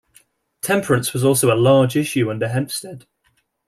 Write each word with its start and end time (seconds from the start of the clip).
Temperance 0.63 1.13
was 1.13 1.23
also 1.23 1.53
a 1.53 1.53
large 1.55 1.95
issue 1.95 2.31
under 2.31 2.47
Hempstead. 2.47 3.05